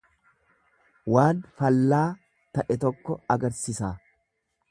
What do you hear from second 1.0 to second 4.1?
Waan fallaa ta'e tokko agarsisa.